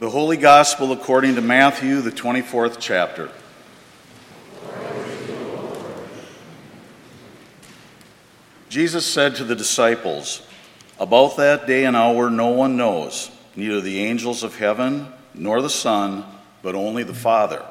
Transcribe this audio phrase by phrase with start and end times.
[0.00, 3.30] The Holy Gospel according to Matthew, the 24th chapter.
[8.70, 10.40] Jesus said to the disciples,
[10.98, 15.68] About that day and hour no one knows, neither the angels of heaven nor the
[15.68, 16.24] Son,
[16.62, 17.62] but only the Father.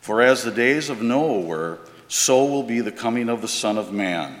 [0.00, 3.76] For as the days of Noah were, so will be the coming of the Son
[3.76, 4.40] of Man.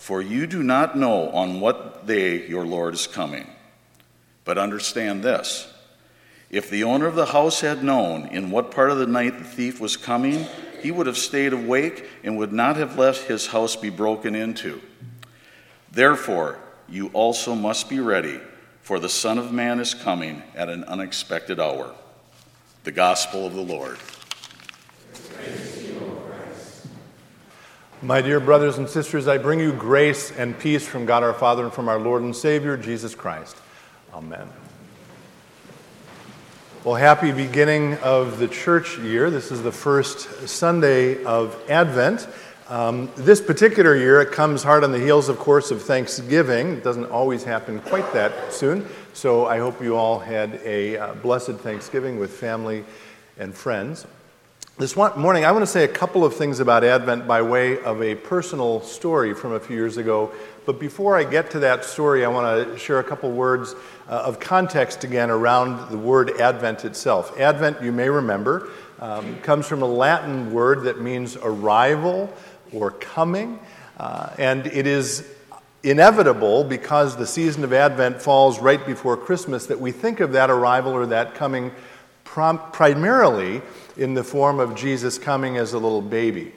[0.00, 3.46] for you do not know on what day your Lord is coming.
[4.46, 5.70] But understand this
[6.48, 9.44] if the owner of the house had known in what part of the night the
[9.44, 10.46] thief was coming,
[10.80, 14.80] he would have stayed awake and would not have let his house be broken into.
[15.92, 18.40] Therefore, you also must be ready,
[18.80, 21.94] for the Son of Man is coming at an unexpected hour.
[22.84, 23.98] The Gospel of the Lord.
[28.02, 31.64] My dear brothers and sisters, I bring you grace and peace from God our Father
[31.64, 33.58] and from our Lord and Savior, Jesus Christ.
[34.14, 34.48] Amen.
[36.82, 39.28] Well, happy beginning of the church year.
[39.28, 42.26] This is the first Sunday of Advent.
[42.70, 46.78] Um, this particular year, it comes hard on the heels, of course, of Thanksgiving.
[46.78, 48.88] It doesn't always happen quite that soon.
[49.12, 52.82] So I hope you all had a uh, blessed Thanksgiving with family
[53.36, 54.06] and friends.
[54.80, 58.00] This morning, I want to say a couple of things about Advent by way of
[58.00, 60.32] a personal story from a few years ago.
[60.64, 63.74] But before I get to that story, I want to share a couple words
[64.08, 67.38] uh, of context again around the word Advent itself.
[67.38, 72.32] Advent, you may remember, um, comes from a Latin word that means arrival
[72.72, 73.60] or coming.
[73.98, 75.30] Uh, and it is
[75.82, 80.48] inevitable because the season of Advent falls right before Christmas that we think of that
[80.48, 81.70] arrival or that coming
[82.32, 83.60] primarily
[83.96, 86.52] in the form of Jesus coming as a little baby.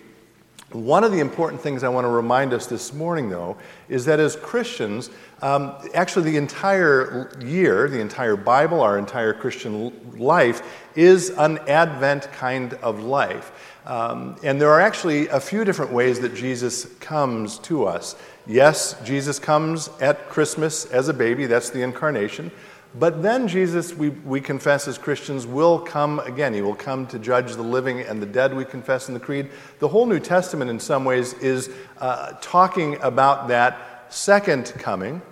[0.71, 3.57] One of the important things I want to remind us this morning, though,
[3.89, 5.11] is that as Christians,
[5.41, 10.63] um, actually the entire year, the entire Bible, our entire Christian life,
[10.95, 13.51] is an Advent kind of life.
[13.85, 18.15] Um, and there are actually a few different ways that Jesus comes to us.
[18.47, 22.51] Yes, Jesus comes at Christmas as a baby, that's the incarnation.
[22.95, 26.53] But then Jesus, we, we confess as Christians, will come again.
[26.53, 29.49] He will come to judge the living and the dead, we confess in the Creed.
[29.79, 35.23] The whole New Testament, in some ways, is uh, talking about that second coming.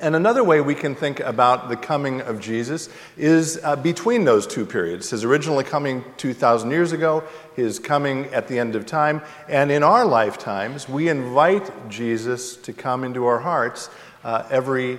[0.00, 4.46] And another way we can think about the coming of Jesus is uh, between those
[4.46, 7.22] two periods his originally coming 2,000 years ago,
[7.54, 12.72] his coming at the end of time, and in our lifetimes, we invite Jesus to
[12.72, 13.88] come into our hearts
[14.24, 14.98] uh, every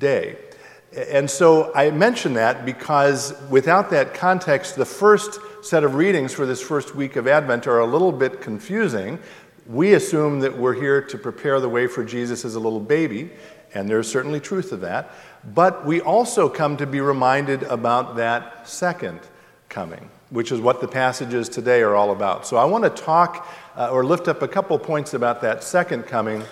[0.00, 0.36] day.
[0.94, 6.44] And so I mention that because without that context, the first set of readings for
[6.44, 9.18] this first week of Advent are a little bit confusing.
[9.66, 13.30] We assume that we're here to prepare the way for Jesus as a little baby,
[13.74, 15.12] and there's certainly truth to that.
[15.54, 19.20] But we also come to be reminded about that second
[19.70, 22.46] coming, which is what the passages today are all about.
[22.46, 26.02] So I want to talk uh, or lift up a couple points about that second
[26.02, 26.42] coming,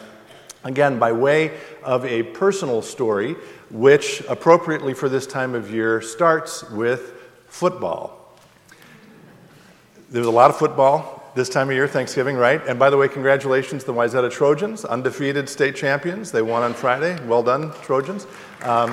[0.64, 3.36] again, by way of a personal story
[3.70, 7.14] which appropriately for this time of year starts with
[7.46, 8.36] football.
[10.10, 12.60] There's a lot of football this time of year, Thanksgiving, right?
[12.66, 16.32] And by the way, congratulations to the Wayzata Trojans, undefeated state champions.
[16.32, 17.16] They won on Friday.
[17.26, 18.26] Well done, Trojans.
[18.62, 18.90] Um,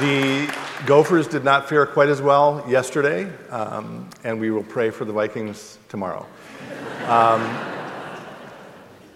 [0.00, 0.52] the
[0.86, 5.12] Gophers did not fare quite as well yesterday, um, and we will pray for the
[5.12, 6.26] Vikings tomorrow.
[7.06, 7.75] Um,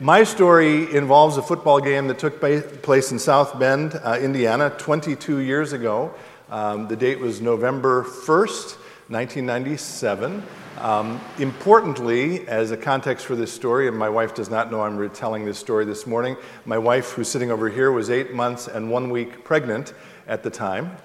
[0.00, 5.40] my story involves a football game that took place in South Bend, uh, Indiana, 22
[5.40, 6.14] years ago.
[6.48, 8.76] Um, the date was November 1st,
[9.08, 10.42] 1997.
[10.78, 14.96] Um, importantly, as a context for this story, and my wife does not know I'm
[14.96, 18.90] retelling this story this morning, my wife, who's sitting over here, was eight months and
[18.90, 19.92] one week pregnant
[20.26, 20.96] at the time.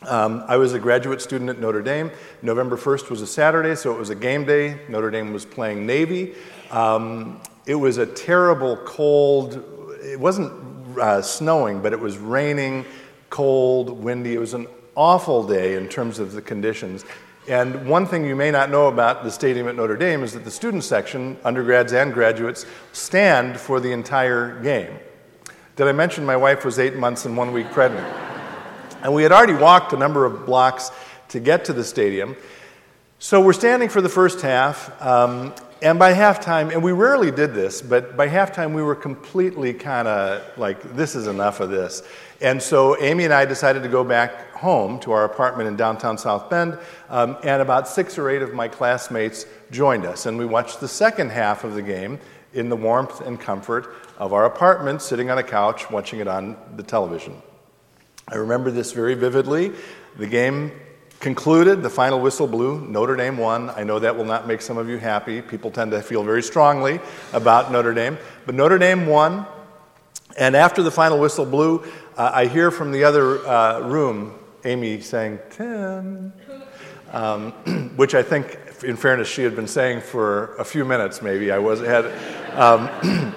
[0.00, 2.10] Um, I was a graduate student at Notre Dame.
[2.40, 4.80] November 1st was a Saturday, so it was a game day.
[4.88, 6.34] Notre Dame was playing Navy.
[6.70, 9.62] Um, it was a terrible cold,
[10.02, 10.52] it wasn't
[10.98, 12.84] uh, snowing, but it was raining,
[13.30, 14.34] cold, windy.
[14.34, 17.04] It was an awful day in terms of the conditions.
[17.48, 20.44] And one thing you may not know about the stadium at Notre Dame is that
[20.44, 24.98] the student section, undergrads and graduates, stand for the entire game.
[25.76, 28.06] Did I mention my wife was eight months and one week pregnant?
[29.02, 30.90] And we had already walked a number of blocks
[31.28, 32.36] to get to the stadium.
[33.18, 37.52] So we're standing for the first half, um, and by halftime, and we rarely did
[37.52, 42.02] this, but by halftime we were completely kind of like, this is enough of this.
[42.40, 46.16] And so Amy and I decided to go back home to our apartment in downtown
[46.16, 46.78] South Bend,
[47.10, 50.24] um, and about six or eight of my classmates joined us.
[50.24, 52.18] And we watched the second half of the game
[52.54, 56.56] in the warmth and comfort of our apartment, sitting on a couch, watching it on
[56.76, 57.42] the television.
[58.26, 59.72] I remember this very vividly.
[60.16, 60.72] The game
[61.24, 63.70] concluded, the final whistle blew, Notre Dame won.
[63.70, 65.40] I know that will not make some of you happy.
[65.40, 67.00] People tend to feel very strongly
[67.32, 68.18] about Notre Dame.
[68.44, 69.46] But Notre Dame won.
[70.36, 71.82] And after the final whistle blew,
[72.18, 74.34] uh, I hear from the other uh, room
[74.66, 76.34] Amy saying, Tim,
[77.10, 77.52] um,
[77.96, 81.50] which I think, in fairness, she had been saying for a few minutes maybe.
[81.50, 82.04] I was had,
[82.52, 82.90] um,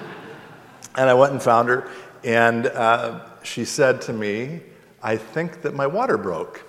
[0.94, 1.88] and I went and found her,
[2.22, 4.60] and uh, she said to me,
[5.02, 6.67] I think that my water broke.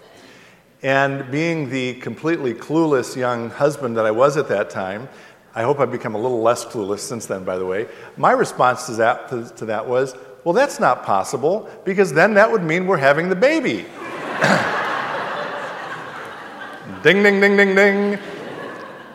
[0.82, 5.10] And being the completely clueless young husband that I was at that time,
[5.54, 7.88] I hope I've become a little less clueless since then, by the way.
[8.16, 12.50] My response to that, to, to that was, well, that's not possible, because then that
[12.50, 13.78] would mean we're having the baby.
[17.04, 18.20] ding, ding, ding, ding, ding.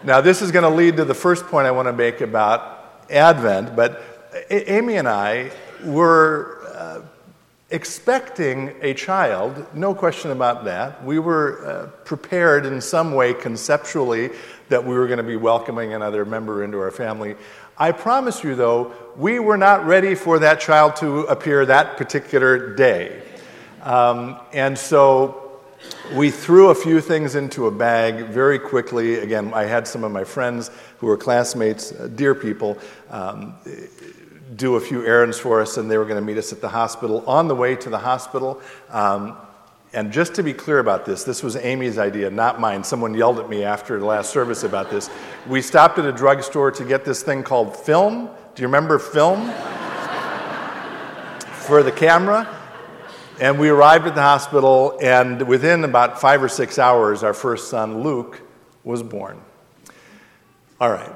[0.03, 3.05] Now, this is going to lead to the first point I want to make about
[3.09, 4.03] Advent, but
[4.51, 5.51] Amy and I
[5.83, 7.01] were uh,
[7.71, 11.05] expecting a child, no question about that.
[11.05, 14.31] We were uh, prepared in some way conceptually
[14.69, 17.37] that we were going to be welcoming another member into our family.
[17.77, 22.75] I promise you, though, we were not ready for that child to appear that particular
[22.75, 23.23] day.
[23.83, 25.61] Um, and so
[26.15, 29.17] we threw a few things into a bag very quickly.
[29.17, 32.79] Again, I had some of my friends who were classmates, uh, dear people,
[33.11, 33.55] um,
[34.57, 36.69] do a few errands for us, and they were going to meet us at the
[36.69, 37.25] hospital.
[37.27, 38.61] On the way to the hospital,
[38.91, 39.37] um,
[39.95, 42.83] and just to be clear about this, this was Amy's idea, not mine.
[42.83, 45.09] Someone yelled at me after the last service about this.
[45.47, 48.29] We stopped at a drugstore to get this thing called film.
[48.55, 49.47] Do you remember film?
[51.53, 52.49] For the camera.
[53.41, 57.69] And we arrived at the hospital, and within about five or six hours, our first
[57.69, 58.41] son, Luke,
[58.83, 59.41] was born.
[60.81, 61.13] All right.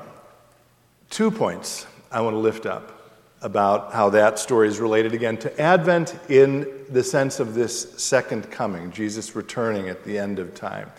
[1.11, 2.98] Two points I want to lift up
[3.41, 8.51] about how that story is related again to Advent in the sense of this second
[8.51, 10.91] coming, Jesus returning at the end of time.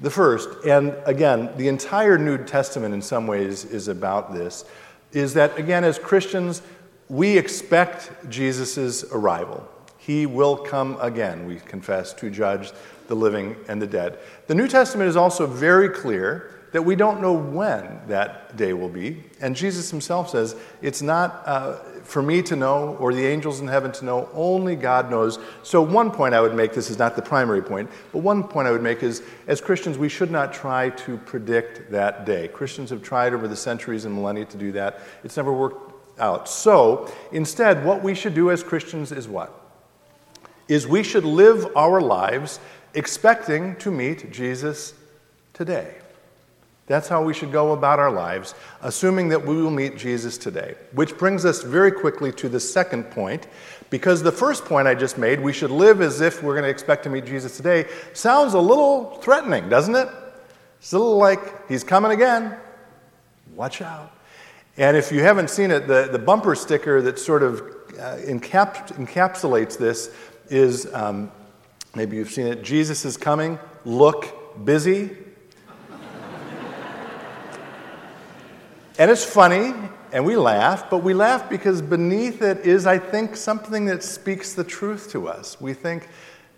[0.00, 4.64] The first, and again, the entire New Testament in some ways is about this,
[5.12, 6.62] is that again, as Christians,
[7.08, 9.66] we expect Jesus' arrival.
[9.96, 12.72] He will come again, we confess, to judge
[13.08, 14.18] the living and the dead.
[14.46, 18.88] The New Testament is also very clear that we don't know when that day will
[18.88, 19.24] be.
[19.40, 23.68] And Jesus himself says, It's not uh, for me to know or the angels in
[23.68, 25.38] heaven to know, only God knows.
[25.62, 28.68] So, one point I would make this is not the primary point, but one point
[28.68, 32.48] I would make is as Christians, we should not try to predict that day.
[32.48, 36.48] Christians have tried over the centuries and millennia to do that, it's never worked out.
[36.48, 39.54] So, instead, what we should do as Christians is what?
[40.66, 42.60] Is we should live our lives
[42.94, 44.94] expecting to meet Jesus
[45.54, 45.94] today.
[46.88, 50.74] That's how we should go about our lives, assuming that we will meet Jesus today.
[50.92, 53.46] Which brings us very quickly to the second point,
[53.90, 56.70] because the first point I just made, we should live as if we're going to
[56.70, 60.08] expect to meet Jesus today, sounds a little threatening, doesn't it?
[60.78, 62.56] It's a little like, he's coming again.
[63.54, 64.12] Watch out.
[64.76, 67.60] And if you haven't seen it, the, the bumper sticker that sort of
[67.98, 70.14] uh, encap- encapsulates this
[70.48, 71.32] is um,
[71.94, 75.10] maybe you've seen it Jesus is coming, look busy.
[78.98, 79.72] And it's funny,
[80.10, 84.54] and we laugh, but we laugh because beneath it is, I think, something that speaks
[84.54, 85.60] the truth to us.
[85.60, 86.08] We think,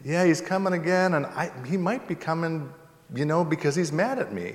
[0.03, 2.73] yeah, he's coming again, and I, he might be coming,
[3.15, 4.55] you know, because he's mad at me.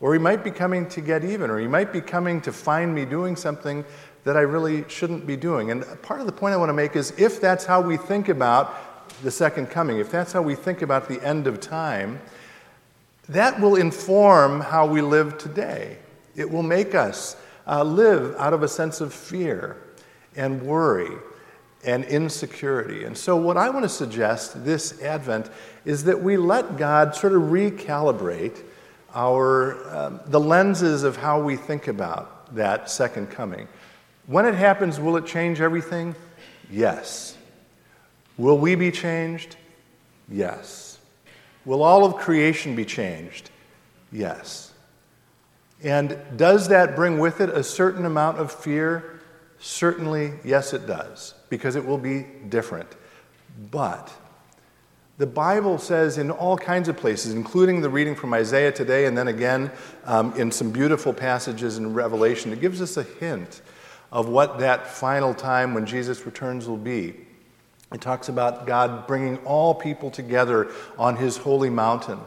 [0.00, 2.92] Or he might be coming to get even, or he might be coming to find
[2.92, 3.84] me doing something
[4.24, 5.70] that I really shouldn't be doing.
[5.70, 8.30] And part of the point I want to make is if that's how we think
[8.30, 12.20] about the second coming, if that's how we think about the end of time,
[13.28, 15.98] that will inform how we live today.
[16.34, 17.36] It will make us
[17.66, 19.76] uh, live out of a sense of fear
[20.36, 21.10] and worry
[21.84, 23.04] and insecurity.
[23.04, 25.50] And so, what I want to suggest this Advent
[25.84, 28.62] is that we let God sort of recalibrate
[29.14, 33.68] our, um, the lenses of how we think about that second coming.
[34.26, 36.14] When it happens, will it change everything?
[36.70, 37.36] Yes.
[38.38, 39.56] Will we be changed?
[40.28, 40.98] Yes.
[41.64, 43.50] Will all of creation be changed?
[44.10, 44.71] Yes.
[45.84, 49.20] And does that bring with it a certain amount of fear?
[49.58, 52.88] Certainly, yes, it does, because it will be different.
[53.70, 54.12] But
[55.18, 59.16] The Bible says in all kinds of places, including the reading from Isaiah today, and
[59.16, 59.70] then again
[60.04, 63.60] um, in some beautiful passages in Revelation, it gives us a hint
[64.10, 67.14] of what that final time when Jesus returns will be.
[67.92, 72.18] It talks about God bringing all people together on his holy mountain,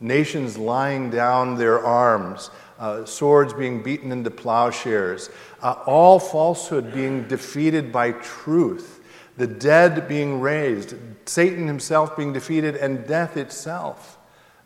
[0.00, 5.30] nations lying down their arms, uh, swords being beaten into plowshares,
[5.62, 9.00] uh, all falsehood being defeated by truth,
[9.36, 10.94] the dead being raised,
[11.26, 14.18] Satan himself being defeated, and death itself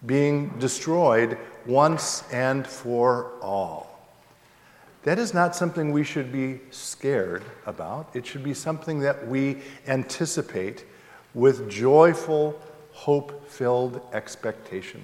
[0.06, 3.88] being destroyed once and for all.
[5.04, 8.10] That is not something we should be scared about.
[8.14, 10.84] It should be something that we anticipate
[11.34, 12.60] with joyful,
[12.92, 15.02] hope filled expectation.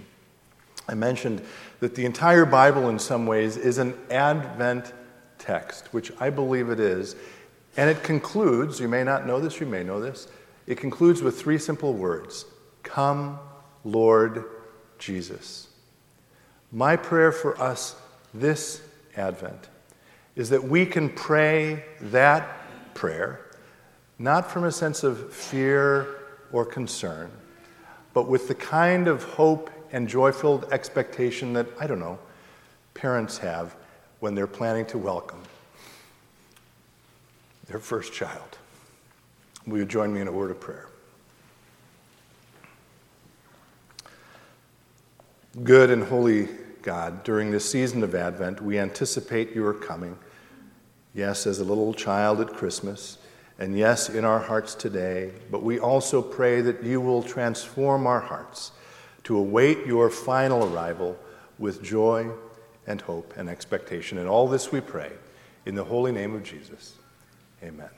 [0.88, 1.42] I mentioned
[1.80, 4.92] that the entire Bible, in some ways, is an Advent
[5.38, 7.16] text, which I believe it is.
[7.76, 10.28] And it concludes, you may not know this, you may know this,
[10.66, 12.46] it concludes with three simple words
[12.82, 13.38] Come,
[13.84, 14.44] Lord
[14.98, 15.68] Jesus.
[16.70, 17.96] My prayer for us
[18.32, 18.82] this
[19.16, 19.68] Advent
[20.36, 22.48] is that we can pray that
[22.94, 23.50] prayer,
[24.18, 26.16] not from a sense of fear
[26.52, 27.30] or concern,
[28.12, 32.18] but with the kind of hope and joy filled expectation that, I don't know,
[32.94, 33.76] parents have
[34.18, 35.40] when they're planning to welcome
[37.68, 38.58] their first child.
[39.68, 40.88] Will you join me in a word of prayer?
[45.62, 46.48] Good and holy
[46.82, 50.18] God, during this season of Advent, we anticipate your coming.
[51.14, 53.18] Yes, as a little child at Christmas,
[53.60, 58.20] and yes, in our hearts today, but we also pray that you will transform our
[58.20, 58.72] hearts
[59.24, 61.18] to await your final arrival
[61.58, 62.30] with joy
[62.86, 64.18] and hope and expectation.
[64.18, 65.12] And all this we pray
[65.66, 66.94] in the holy name of Jesus.
[67.62, 67.88] Amen.